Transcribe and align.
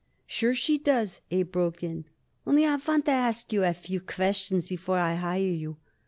"Sure 0.25 0.55
she 0.55 0.79
does," 0.79 1.21
Abe 1.29 1.51
broke 1.51 1.83
in. 1.83 2.05
"Only 2.47 2.65
I 2.65 2.75
want 2.77 3.05
to 3.05 3.11
ask 3.11 3.53
you 3.53 3.63
a 3.63 3.71
few 3.75 4.01
questions 4.01 4.67
before 4.67 4.97
I 4.97 5.13
hire 5.13 5.43
you. 5.45 5.77